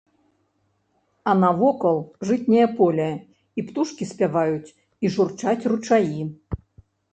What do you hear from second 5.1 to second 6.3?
журчаць ручаі.